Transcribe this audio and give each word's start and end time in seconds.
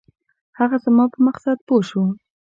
هغه 0.59 0.77
زما 0.85 1.05
په 1.13 1.19
مقصد 1.27 1.57
پوی 1.67 1.83
شو. 1.89 2.03